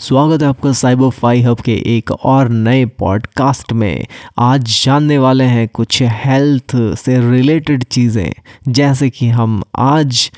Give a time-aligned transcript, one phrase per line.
[0.00, 4.06] स्वागत है आपका साइबर फाई हब के एक और नए पॉडकास्ट में।
[4.38, 8.32] आज जानने वाले हैं कुछ हेल्थ से रिलेटेड चीज़ें,
[8.68, 10.30] जैसे कि हम आज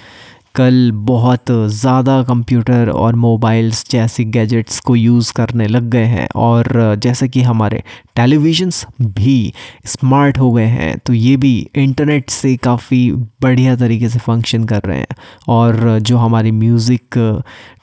[0.55, 6.97] कल बहुत ज़्यादा कंप्यूटर और मोबाइल्स जैसी गैजेट्स को यूज़ करने लग गए हैं और
[6.99, 7.83] जैसे कि हमारे
[8.17, 9.53] टेलीविज़न्स भी
[9.87, 13.11] स्मार्ट हो गए हैं तो ये भी इंटरनेट से काफ़ी
[13.43, 15.17] बढ़िया तरीके से फ़ंक्शन कर रहे हैं।
[15.49, 17.43] और जो हमारी म्यूज़िक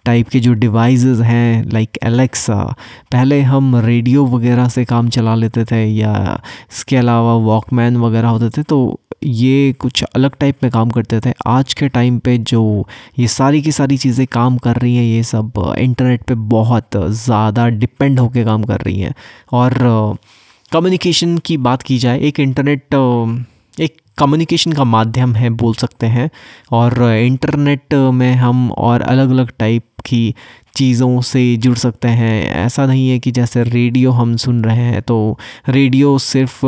[0.10, 2.64] टाइप के जो डिवाइसेस हैं लाइक एलेक्सा
[3.12, 6.40] पहले हम रेडियो वगैरह से काम चला लेते थे या
[6.72, 8.80] इसके अलावा वॉकमैन वगैरह होते थे तो
[9.24, 12.88] ये कुछ अलग टाइप में काम करते थे। आज के टाइम पे जो
[13.20, 17.68] ये सारी की सारी चीज़ें काम कर रही हैं, ये सब इंटरनेट पे बहुत ज़्यादा
[17.70, 19.14] डिपेंड होके काम कर रही हैं।
[19.54, 19.74] और
[20.72, 22.96] कम्युनिकेशन की बात की जाए, एक इंटरनेट
[24.20, 26.30] कम्युनिकेशन का माध्यम है, बोल सकते हैं।
[26.72, 30.34] और इंटरनेट में हम और अलग अलग टाइप की
[30.76, 35.02] चीज़ों से जुड़ सकते हैं। ऐसा नहीं है कि जैसे रेडियो हम सुन रहे हैं
[35.02, 35.38] तो
[35.70, 36.60] रेडियो सिर्फ़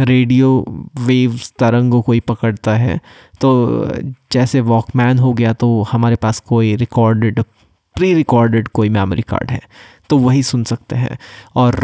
[0.00, 0.64] रेडियो
[0.98, 2.98] वेव्स तरंगों को ही पकड़ता है।
[3.40, 3.88] तो
[4.32, 7.42] जैसे वॉकमैन हो गया तो हमारे पास कोई रिकॉर्डेड
[7.96, 9.60] प्री रिकॉर्डेड कोई मेमोरी कार्ड है
[10.10, 11.18] तो वही सुन सकते हैं।
[11.56, 11.78] और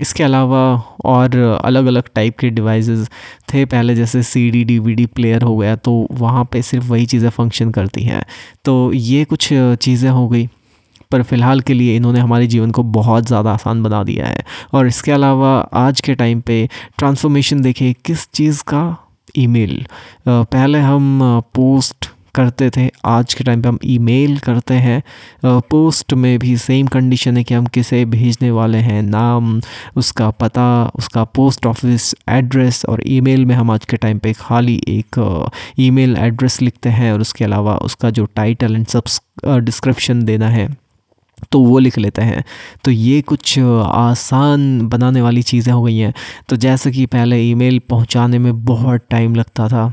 [0.00, 0.60] इसके अलावा
[1.04, 3.08] और अलग अलग टाइप के डिवाइसेस
[3.52, 6.86] थे। पहले जैसे C D D V D player हो गया तो वहाँ पे सिर्फ़
[6.86, 8.22] वही चीज़ें फ़ंक्शन करती हैं।
[8.64, 10.48] तो ये कुछ चीज़ें हो गई,
[11.10, 14.44] पर फ़िलहाल के लिए इन्होंने हमारे जीवन को बहुत ज़्यादा आसान बना दिया है।
[14.74, 18.84] और इसके अलावा आज के टाइम पे ट्रांसफॉर्मेशन देखें किस चीज़ का
[19.38, 19.84] ईमेल
[20.28, 21.20] पहले हम
[21.54, 25.02] पोस्ट करते थे। आज के टाइम पे हम ईमेल करते हैं।
[25.44, 29.60] पोस्ट में भी सेम कंडीशन है कि हम किसे भेजने वाले हैं, नाम,
[29.96, 34.80] उसका पता, उसका पोस्ट ऑफ़िस एड्रेस और ईमेल में हम आज के टाइम पे खाली
[34.88, 40.48] एक ईमेल एड्रेस लिखते हैं और उसके अलावा उसका जो टाइटल एंड सब डिस्क्रिप्शन देना
[40.48, 40.68] है
[41.52, 42.44] तो वो लिख लेते हैं।
[42.84, 46.12] तो ये कुछ आसान बनाने वाली चीज़ें हो गई हैं।
[46.48, 49.92] तो जैसे कि पहले ईमेल पहुँचाने में बहुत टाइम लगता था।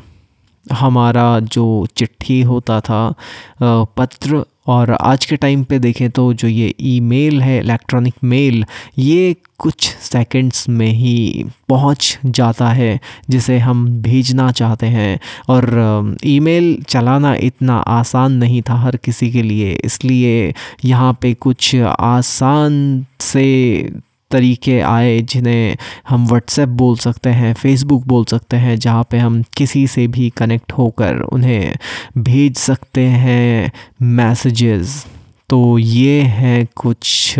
[0.66, 3.14] हमारा जो चिट्ठी होता था
[3.62, 8.64] पत्र और आज के टाइम पे देखें तो जो ये ईमेल है, इलेक्ट्रॉनिक मेल,
[8.98, 15.20] ये कुछ सेकंड्स में ही पहुँच जाता है, जिसे हम भेजना चाहते हैं।
[15.50, 20.54] और ईमेल चलाना इतना आसान नहीं था हर किसी के लिए, इसलिए
[20.86, 23.92] यहाँ पे कुछ आसान से
[24.34, 25.78] तरीके आए जिन्हें
[26.10, 30.30] हम व्हाट्सएप बोल सकते हैं फेसबुक बोल सकते हैं, जहाँ पे हम किसी से भी
[30.38, 31.76] कनेक्ट होकर उन्हें
[32.20, 33.72] भेज सकते हैं
[34.14, 35.06] मैसेजेस
[35.50, 37.36] तो ये हैं कुछ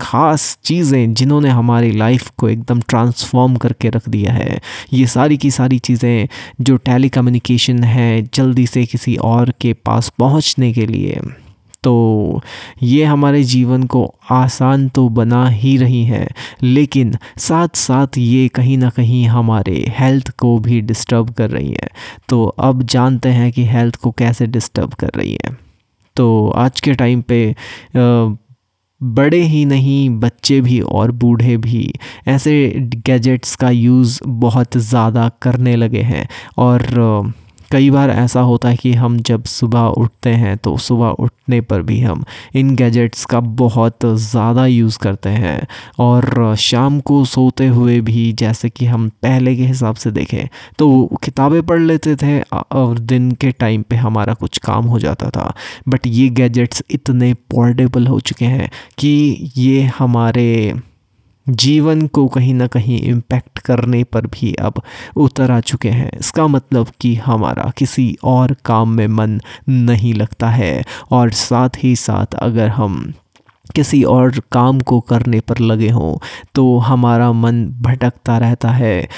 [0.00, 4.58] ख़ास चीज़ें जिन्होंने हमारी लाइफ को एकदम ट्रांसफॉर्म करके रख दिया है।
[4.92, 6.28] ये सारी की सारी चीज़ें
[6.60, 11.20] जो टेली कम्युनिकेशन है जल्दी से किसी और के पास पहुँचने के लिए।
[11.86, 12.40] तो
[12.82, 16.26] ये हमारे जीवन को आसान तो बना ही रही है,
[16.62, 21.88] लेकिन साथ साथ ये कहीं ना कहीं हमारे हेल्थ को भी डिस्टर्ब कर रही है।
[22.28, 25.56] तो अब जानते हैं कि हेल्थ को कैसे डिस्टर्ब कर रही है।
[26.16, 27.54] तो आज के टाइम पे
[29.00, 31.92] बड़े ही नहीं, बच्चे भी और बूढ़े भी
[32.28, 32.72] ऐसे
[33.06, 36.26] गैजेट्स का यूज़ बहुत ज़्यादा करने लगे हैं।
[36.58, 36.82] और
[37.70, 41.82] कई बार ऐसा होता है कि हम जब सुबह उठते हैं तो सुबह उठने पर
[41.82, 45.66] भी हम इन गैजेट्स का बहुत ज़्यादा यूज़ करते हैं।
[45.98, 50.46] और शाम को सोते हुए भी जैसे कि हम पहले के हिसाब से देखें
[50.78, 50.88] तो
[51.24, 55.52] किताबें पढ़ लेते थे और दिन के टाइम पे हमारा कुछ काम हो जाता था।
[55.88, 60.74] बट ये गैजेट्स इतने पोर्टेबल हो चुके हैं कि ये हमारे
[61.48, 64.82] जीवन को कहीं ना कहीं इम्पैक्ट करने पर भी अब
[65.16, 70.50] उतर आ चुके हैं। इसका मतलब कि हमारा किसी और काम में मन नहीं लगता
[70.50, 73.12] है और साथ ही साथ अगर हम
[73.74, 76.16] किसी और काम को करने पर लगे हों
[76.54, 79.08] तो हमारा मन भटकता रहता है।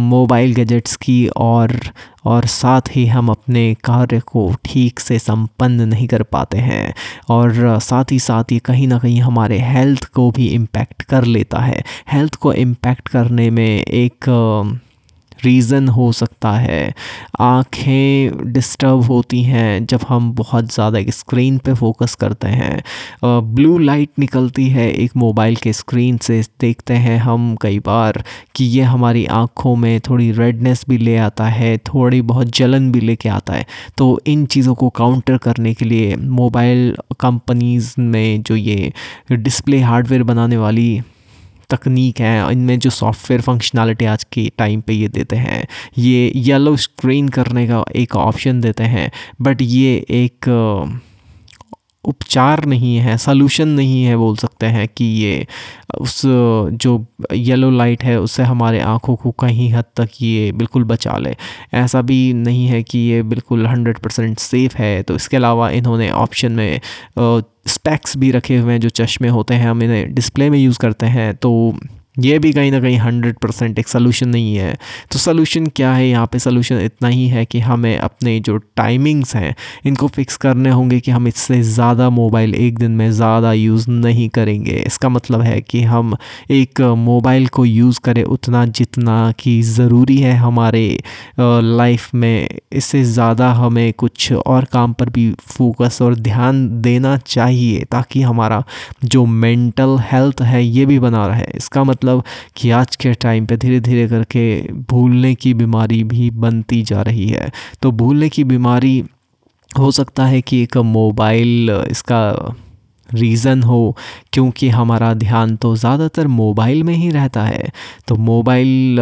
[0.00, 1.78] मोबाइल गैजेट्स की और
[2.24, 6.94] और साथ ही हम अपने कार्य को ठीक से संपन्न नहीं कर पाते हैं,
[7.30, 11.58] और साथ ही साथ ये कहीं ना कहीं हमारे हेल्थ को भी इम्पैक्ट कर लेता
[11.58, 11.82] है।
[12.12, 14.24] हेल्थ को इम्पैक्ट करने में एक
[15.46, 16.94] रीज़न हो सकता है।
[17.40, 22.82] आँखें डिस्टर्ब होती हैं जब हम बहुत ज़्यादा स्क्रीन पे फोकस करते हैं।
[23.24, 28.22] ब्लू लाइट निकलती है एक मोबाइल के स्क्रीन से, देखते हैं हम कई बार
[28.54, 33.00] कि ये हमारी आँखों में थोड़ी रेडनेस भी ले आता है, थोड़ी बहुत जलन भी
[33.00, 33.66] लेके आता है।
[33.98, 38.92] तो इन चीज़ों को काउंटर करने के लिए मोबाइल कंपनीज़ में जो ये
[39.32, 41.00] डिस्प्ले हार्डवेयर बनाने वाली
[41.70, 45.66] तकनीक है, इनमें जो सॉफ्टवेयर फंक्शनैलिटी आज के टाइम पे ये देते हैं,
[45.98, 49.10] ये येलो स्क्रीन करने का एक ऑप्शन देते हैं
[49.42, 50.48] बट ये एक
[52.06, 55.46] उपचार नहीं है सलूशन नहीं है बोल सकते हैं कि ये,
[56.00, 61.16] उस, जो येलो लाइट है, उससे हमारे आँखों को कहीं हद तक ये बिल्कुल बचा
[61.18, 61.34] ले।
[61.74, 66.10] ऐसा भी नहीं है कि ये बिल्कुल हंड्रेड परसेंट सेफ़ है तो इसके अलावा इन्होंने
[66.10, 66.80] ऑप्शन में
[67.68, 71.06] स्पेक्स भी रखे हुए हैं जो चश्मे होते हैं, हम इन्हें डिस्प्ले में यूज़ करते
[71.08, 71.50] हैं तो
[72.16, 74.72] ये भी कहीं ना कहीं हंड्रेड परसेंट एक सलूशन नहीं है।
[75.12, 76.08] तो सलूशन क्या है?
[76.08, 79.54] यहाँ पे सलूशन इतना ही है कि हमें अपने जो टाइमिंग्स हैं,
[79.86, 84.28] इनको फिक्स करने होंगे कि हम इससे ज़्यादा मोबाइल एक दिन में ज़्यादा यूज़ नहीं
[84.28, 86.16] करेंगे। इसका मतलब है कि हम
[86.50, 90.86] एक मोबाइल को यूज़ करें उतना जितना कि ज़रूरी है हमारे
[91.40, 97.84] लाइफ में। इससे ज़्यादा हमें कुछ और काम पर भी फोकस और ध्यान देना चाहिए
[97.92, 98.62] ताकि हमारा
[99.04, 102.22] जो मेंटल हेल्थ है, ये भी बना रहे। इसका मतलब मतलब
[102.56, 104.60] कि आज के टाइम पे धीरे धीरे करके
[104.90, 107.50] भूलने की बीमारी भी बनती जा रही है।
[107.82, 109.02] तो भूलने की बीमारी
[109.70, 112.54] हो सकता है कि एक मोबाइल, इसका
[113.08, 113.96] रीज़न हो,
[114.32, 117.70] क्योंकि हमारा ध्यान तो ज़्यादातर मोबाइल में ही रहता है।
[118.08, 118.98] तो मोबाइल,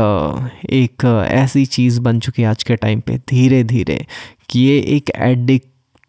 [0.71, 4.05] एक ऐसी चीज़ बन चुकी है आज के टाइम पे धीरे धीरे
[4.51, 5.11] कि ये एक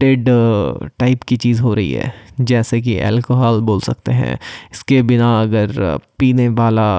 [0.06, 4.38] एडिक्टेड टाइप की चीज़ हो रही है, जैसे कि अल्कोहल बोल सकते हैं।
[4.72, 6.90] इसके बिना अगर पीने वाला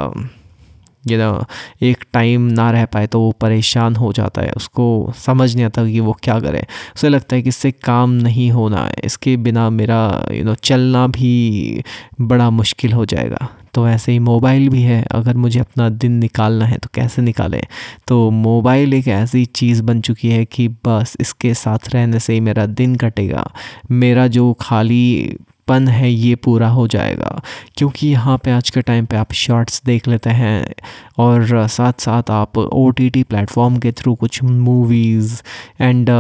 [1.09, 1.45] यू
[1.83, 5.85] एक टाइम ना रह पाए तो वो परेशान हो जाता है। उसको समझ नहीं आता
[5.85, 6.67] कि वो क्या करे।
[6.97, 11.07] उसे लगता है कि इससे काम नहीं होना है। इसके बिना मेरा यू नो चलना
[11.07, 11.83] भी
[12.21, 16.65] बड़ा मुश्किल हो जाएगा। तो ऐसे ही मोबाइल भी है। अगर मुझे अपना दिन निकालना
[16.65, 17.63] है तो कैसे निकालें?
[18.09, 22.41] तो मोबाइल एक ऐसी चीज़ बन चुकी है कि बस इसके साथ रहने से ही
[22.41, 23.51] मेरा दिन कटेगा।
[23.91, 25.37] मेरा जो खाली
[25.69, 27.41] पन है, ये पूरा हो जाएगा।
[27.77, 30.75] क्योंकि यहाँ पे आज के टाइम पे आप शॉर्ट्स देख लेते हैं
[31.19, 35.41] और साथ साथ आप ओ टी टी प्लेटफॉर्म के थ्रू कुछ मूवीज़
[35.81, 36.11] एंड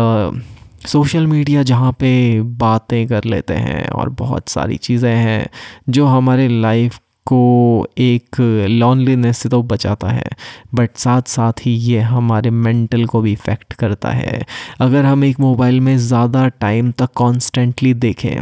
[0.87, 5.46] सोशल मीडिया जहाँ पे बातें कर लेते हैं और बहुत सारी चीज़ें हैं
[5.88, 8.40] जो हमारे लाइफ को एक
[8.70, 10.28] लॉनलीनेस से तो बचाता है
[10.75, 14.44] बट साथ साथ ही ये हमारे मेंटल को भी इफ़ेक्ट करता है।
[14.81, 18.37] अगर हम एक मोबाइल में ज़्यादा टाइम तक कॉन्स्टेंटली देखें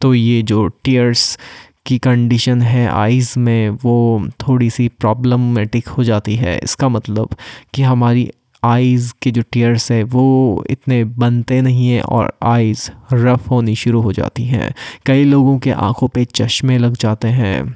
[0.00, 1.38] तो ये जो टीयर्स
[1.86, 7.36] की कंडीशन है आइज़ में, वो थोड़ी सी प्रॉब्लमेटिक हो जाती है। इसका मतलब
[7.74, 8.30] कि हमारी
[8.62, 14.00] आइज़ के जो टीयर्स है, वो इतने बनते नहीं हैं और आइज़ रफ़ होनी शुरू
[14.00, 14.72] हो जाती हैं।
[15.06, 17.74] कई लोगों के आँखों पे चश्मे लग जाते हैं,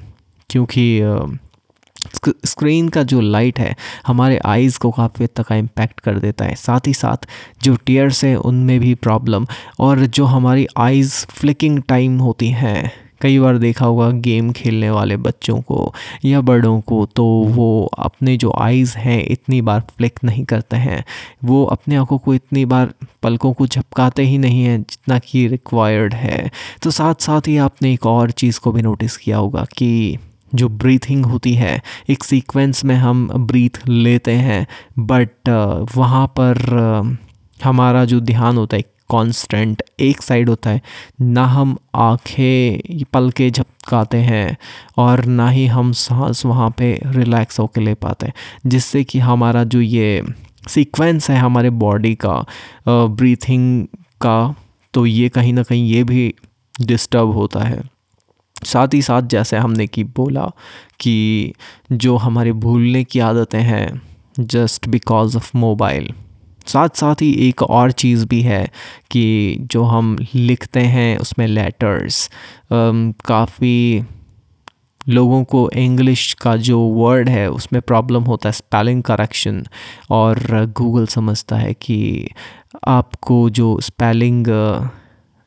[0.49, 0.99] क्योंकि
[2.45, 3.75] स्क्रीन का जो लाइट है,
[4.07, 7.27] हमारे आइज़ को काफ़ी हद तक इम्पैक्ट कर देता है। साथ ही साथ
[7.63, 9.47] जो टीयर्स हैं, उनमें भी प्रॉब्लम
[9.79, 15.17] और जो हमारी आइज़ फ्लिकिंग टाइम होती हैं, कई बार देखा होगा गेम खेलने वाले
[15.17, 15.93] बच्चों को
[16.25, 21.03] या बड़ों को तो वो अपने जो आइज़ हैं, इतनी बार फ्लिक नहीं करते हैं।
[21.43, 22.93] वो अपने आँखों को इतनी बार
[23.23, 26.51] पलकों को झपकाते ही नहीं हैं, जितना कि रिक्वायर्ड है।
[26.83, 30.17] तो साथ साथ ही आपने एक और चीज़ को भी नोटिस किया होगा कि
[30.55, 34.65] जो ब्रीथिंग होती है, एक सीक्वेंस में हम ब्रीथ लेते हैं
[35.01, 35.49] बट
[35.95, 37.19] वहाँ पर
[37.59, 40.81] हमारा जो ध्यान होता है कांस्टेंट एक साइड होता है,
[41.21, 44.57] ना हम आँखें पल के झपकाते हैं,
[44.97, 48.33] और ना ही हम सांस वहाँ पे रिलैक्स होकर ले पाते हैं,
[48.67, 50.23] जिससे कि हमारा जो ये
[50.69, 52.43] सीक्वेंस है हमारे बॉडी का
[52.87, 53.85] ब्रीथिंग
[54.21, 54.55] का
[54.93, 56.33] तो ये कहीं ना कहीं ये भी
[56.75, 57.81] डिस्टर्ब होता है।
[58.65, 60.51] साथ ही साथ जैसे हमने कि बोला
[60.99, 61.53] कि
[61.91, 64.01] जो हमारे भूलने की आदतें हैं
[64.39, 66.13] जस्ट बिकॉज़ ऑफ़ मोबाइल
[66.67, 68.65] साथ साथ ही एक और चीज़ भी है
[69.11, 72.29] कि जो हम लिखते हैं उसमें लेटर्स
[73.25, 74.03] काफ़ी
[75.09, 79.63] लोगों को इंग्लिश का जो वर्ड है उसमें प्रॉब्लम होता है स्पेलिंग करेक्शन
[80.11, 80.39] और
[80.77, 82.29] गूगल समझता है कि
[82.87, 84.45] आपको जो स्पेलिंग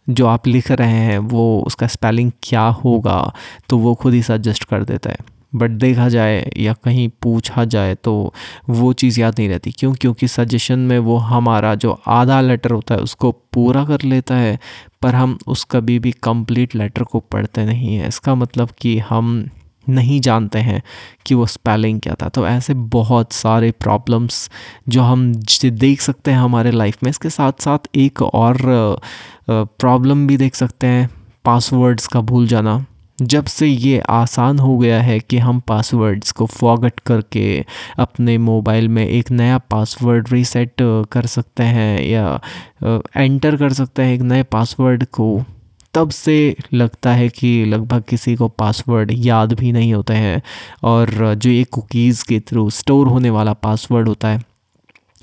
[0.06, 3.32] जो आप लिख रहे हैं, वो उसका स्पेलिंग क्या होगा
[3.68, 5.16] तो वो खुद ही सजेस्ट कर देता है।
[5.54, 8.32] बट देखा जाए या कहीं पूछा जाए तो
[8.70, 9.92] वो चीज़ याद नहीं रहती। क्यों?
[9.94, 14.58] क्योंकि सजेशन में वो हमारा जो आधा लेटर होता है, उसको पूरा कर लेता है,
[15.02, 19.48] पर हम उस कभी भी कंप्लीट लेटर को पढ़ते नहीं हैं। इसका मतलब कि हम
[19.88, 20.82] नहीं जानते हैं
[21.26, 24.48] कि वो स्पेलिंग क्या था। तो ऐसे बहुत सारे प्रॉब्लम्स
[24.88, 25.32] जो हम
[25.64, 28.58] देख सकते हैं हमारे लाइफ में, इसके साथ साथ एक और
[29.50, 31.08] प्रॉब्लम भी देख सकते हैं
[31.44, 32.84] पासवर्ड्स का भूल जाना।
[33.18, 37.64] जब से ये आसान हो गया है कि हम पासवर्ड्स को फॉगट करके
[37.98, 40.72] अपने मोबाइल में एक नया पासवर्ड रीसेट
[41.12, 42.40] कर सकते हैं या
[43.16, 45.28] एंटर कर सकते हैं एक नए पासवर्ड को
[45.94, 50.40] तब से लगता है कि लगभग किसी को पासवर्ड याद भी नहीं होते हैं
[50.84, 54.42] और जो ये कुकीज़ के थ्रू स्टोर होने वाला पासवर्ड होता है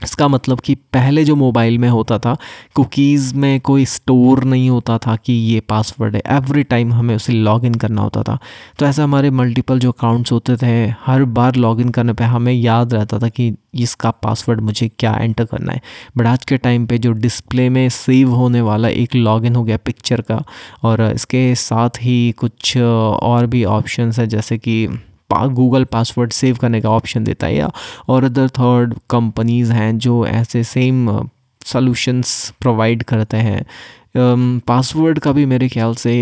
[0.04, 2.36] इसका मतलब कि पहले जो मोबाइल में होता था,
[2.76, 7.34] कुकीज़ में कोई स्टोर नहीं होता था कि ये पासवर्ड है। एवरी टाइम हमें उसे
[7.34, 8.38] लॉगिन करना होता था।
[8.80, 12.94] तो ऐसा हमारे मल्टीपल जो अकाउंट्स होते थे, हर बार लॉगिन करने पे हमें याद
[12.94, 15.82] रहता था कि इसका पासवर्ड मुझे क्या एंटर करना है।
[16.18, 19.78] बट आज के टाइम पे जो डिस्प्ले में सेव होने वाला एक लॉगिन हो गया
[19.78, 20.44] पिक्चर का,
[20.84, 24.88] और इसके साथ ही कुछ, और भी ऑप्शंस है जैसे कि
[25.34, 27.72] गूगल पासवर्ड सेव करने का ऑप्शन देता है या
[28.10, 31.30] और अदर थर्ड कंपनीज़ हैं जो ऐसे सेम
[31.66, 36.14] सॉल्यूशंस प्रोवाइड करते हैं। पासवर्ड का भी मेरे ख्याल से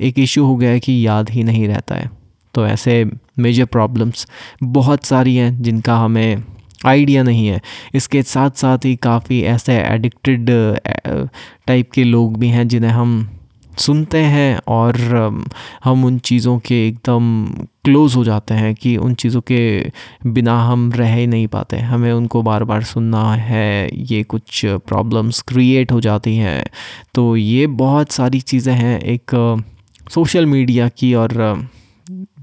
[0.00, 2.10] एक इशू हो गया है कि याद ही नहीं रहता है।
[2.54, 3.04] तो ऐसे
[3.38, 4.26] मेजर प्रॉब्लम्स
[4.62, 6.44] बहुत सारी हैं जिनका हमें
[6.86, 7.60] आइडिया नहीं है।
[7.94, 10.50] इसके साथ साथ ही काफ़ी ऐसे एडिक्टेड
[11.66, 13.28] टाइप के लोग भी हैं जिन्हें हम
[13.82, 14.96] सुनते हैं और
[15.84, 17.44] हम उन चीज़ों के एकदम
[17.84, 19.60] क्लोज़ हो जाते हैं कि उन चीज़ों के
[20.26, 25.40] बिना हम रह ही नहीं पाते। हमें उनको बार बार सुनना है, ये कुछ प्रॉब्लम्स
[25.42, 26.64] क्रिएट हो जाती हैं।
[27.14, 29.34] तो ये बहुत सारी चीज़ें हैं एक
[30.10, 31.32] सोशल मीडिया की और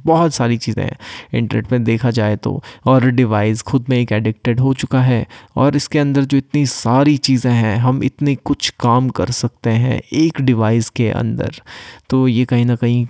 [0.05, 0.97] बहुत सारी चीज़ें हैं।
[1.33, 5.25] इंटरनेट में देखा जाए तो और डिवाइस खुद में एक एडिक्टेड हो चुका है,
[5.55, 10.01] और इसके अंदर जो इतनी सारी चीज़ें हैं, हम इतने कुछ काम कर सकते हैं
[10.13, 11.61] एक डिवाइस के अंदर।
[12.09, 13.05] तो ये कहीं ना कहीं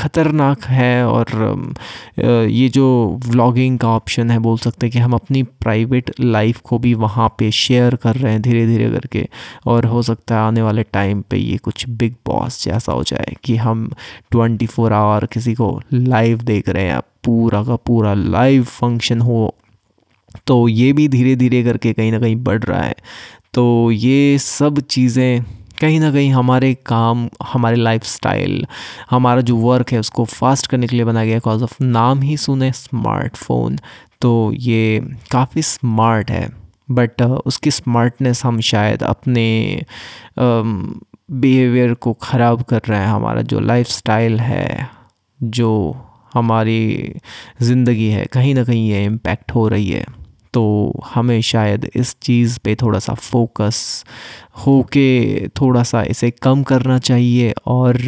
[0.00, 1.74] ख़तरनाक है और
[2.48, 2.84] ये जो
[3.26, 7.28] व्लॉगिंग का ऑप्शन है, बोल सकते हैं कि हम अपनी प्राइवेट लाइफ को भी वहाँ
[7.38, 9.26] पे शेयर कर रहे हैं धीरे धीरे करके
[9.66, 13.34] और हो सकता है आने वाले टाइम पे ये कुछ बिग बॉस जैसा हो जाए
[13.44, 13.90] कि हम
[14.30, 19.54] ट्वेंटी फोर आवर किसी को लाइव देख रहे हैं पूरा का पूरा लाइव फ़ंक्शन हो
[20.46, 22.94] तो ये भी धीरे धीरे करके कहीं ना कहीं बढ़ रहा है।
[23.54, 25.44] तो ये सब चीज़ें
[25.80, 28.66] कहीं ना कहीं हमारे काम हमारे लाइफस्टाइल
[29.10, 32.36] हमारा जो वर्क है उसको फास्ट करने के लिए बनाया गया कॉज ऑफ़ नाम ही
[32.36, 33.78] सुने स्मार्टफ़ोन
[34.20, 35.00] तो ये
[35.32, 36.48] काफ़ी स्मार्ट है।
[36.90, 39.84] बट uh, उसकी स्मार्टनेस हम शायद अपने
[40.38, 44.88] बिहेवियर um, को ख़राब कर रहे हैं। हमारा जो लाइफस्टाइल है
[45.40, 45.70] जो
[46.34, 47.14] हमारी
[47.62, 50.04] ज़िंदगी है कहीं ना कहीं ये इम्पेक्ट हो रही है।
[50.54, 50.62] तो
[51.14, 54.04] हमें शायद इस चीज़ पे थोड़ा सा फोकस
[54.66, 58.00] हो के थोड़ा सा इसे कम करना चाहिए और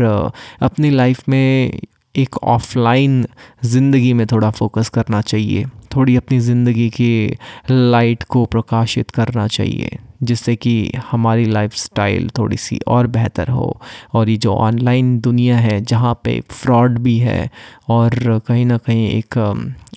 [0.62, 1.80] अपनी लाइफ में
[2.14, 3.24] एक ऑफलाइन
[3.64, 5.64] ज़िंदगी में थोड़ा फोकस करना चाहिए।
[5.96, 7.36] थोड़ी अपनी ज़िंदगी की
[7.70, 13.80] लाइट को प्रकाशित करना चाहिए। जिससे कि हमारी लाइफस्टाइल थोड़ी सी और बेहतर हो।
[14.12, 17.50] और ये जो ऑनलाइन दुनिया है, जहाँ पे फ्रॉड भी है
[17.88, 19.38] और कहीं ना कहीं एक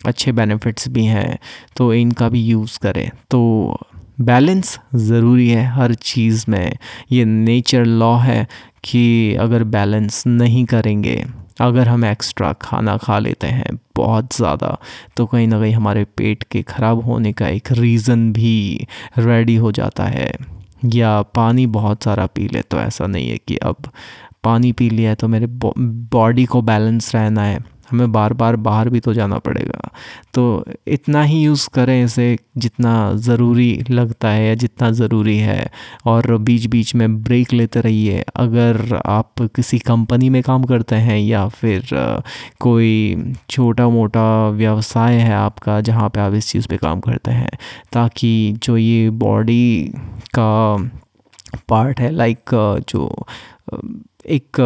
[0.06, 1.38] अच्छे बेनिफिट्स भी हैं
[1.76, 3.78] तो इनका भी यूज़ करें। तो
[4.22, 6.72] बैलेंस ज़रूरी है हर चीज़ में।
[7.12, 8.48] ये नेचर लॉ है
[8.84, 11.24] कि अगर बैलेंस नहीं करेंगे
[11.62, 14.78] अगर हम एक्स्ट्रा खाना खा लेते हैं बहुत ज़्यादा
[15.18, 18.88] तो कहीं ना कहीं हमारे पेट के ख़राब होने का एक रीज़न भी
[19.20, 20.32] रेडी हो जाता है।
[20.88, 23.90] या पानी बहुत सारा पी ले तो ऐसा नहीं है कि अब
[24.44, 27.60] पानी पी लिया है तो मेरे बॉडी को बैलेंस रहना है।
[27.92, 29.90] हमें बार बार बाहर भी तो जाना पड़ेगा।
[30.34, 35.70] तो इतना ही यूज़ करें इसे जितना ज़रूरी लगता है या जितना ज़रूरी है
[36.06, 41.20] और बीच बीच में ब्रेक लेते रहिए। अगर आप किसी कंपनी में काम करते हैं
[41.20, 41.88] या फिर
[42.60, 47.52] कोई छोटा मोटा व्यवसाय है आपका जहाँ पे आप इस चीज़ पे काम करते हैं,
[47.94, 49.94] ताकि जो ये बॉडी
[50.36, 50.52] का
[51.70, 52.50] पार्ट है लाइक
[52.90, 53.26] जो
[54.28, 54.62] एक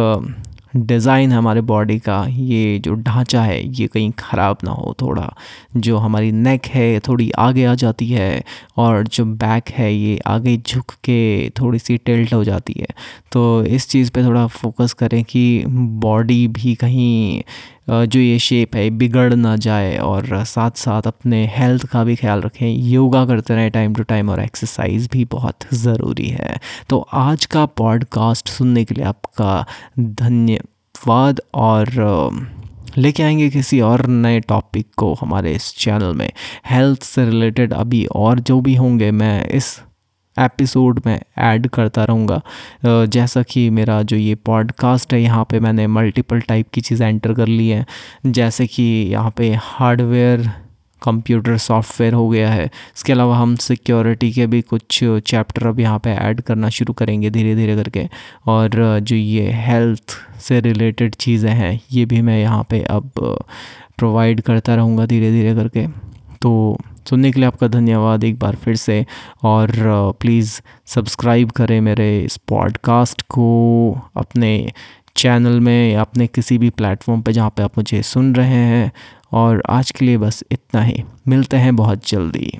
[0.76, 5.34] डिज़ाइन है हमारे बॉडी का, ये जो ढांचा है, ये कहीं ख़राब ना हो थोड़ा।
[5.76, 8.42] जो हमारी नेक है, थोड़ी आगे आ जाती है,
[8.76, 12.86] और जो बैक है, ये आगे झुक के थोड़ी सी टिल्ट हो जाती है।
[13.32, 17.42] तो इस चीज़ पे थोड़ा फोकस करें कि बॉडी भी कहीं
[17.90, 22.40] जो ये शेप है, बिगड़ ना जाए, और साथ साथ अपने हेल्थ का भी ख्याल
[22.40, 27.44] रखें। योगा करते रहें टाइम टू टाइम और एक्सरसाइज भी बहुत ज़रूरी है। तो आज
[27.44, 29.64] का पॉडकास्ट सुनने के लिए आपका
[31.04, 31.86] धन्यवाद और
[32.98, 36.30] लेके आएँगे किसी और नए टॉपिक को हमारे इस चैनल में।
[36.70, 39.80] हेल्थ से रिलेटेड अभी और जो भी होंगे, मैं इस
[40.36, 42.40] एपिसोड में ऐड करता रहूँगा।
[42.84, 47.34] जैसा कि मेरा जो ये पॉडकास्ट है, यहाँ पे मैंने मल्टीपल टाइप की चीज़ें एंटर
[47.34, 47.86] कर ली हैं।
[48.26, 48.82] जैसे कि
[49.12, 50.50] यहाँ पे हार्डवेयर
[51.04, 55.98] कंप्यूटर सॉफ्टवेयर हो गया है। इसके अलावा हम सिक्योरिटी के भी कुछ चैप्टर अब यहाँ
[55.98, 58.08] पे ऐड करना शुरू करेंगे धीरे धीरे करके।
[58.46, 63.10] और जो ये हेल्थ से रिलेटेड चीज़ें हैं, ये भी मैं यहाँ पे अब
[63.98, 65.86] प्रोवाइड करता रहूँगा धीरे धीरे करके।
[66.42, 69.04] तो सुनने के लिए आपका धन्यवाद एक बार फिर से।
[69.42, 69.72] और
[70.20, 74.72] प्लीज़ सब्सक्राइब करें मेरे इस पॉडकास्ट को, अपने
[75.16, 78.92] चैनल में या अपने किसी भी प्लेटफॉर्म पे जहाँ पे आप मुझे सुन रहे हैं।
[79.32, 82.58] और आज के लिए बस इतना ही। मिलते हैं बहुत जल्दी।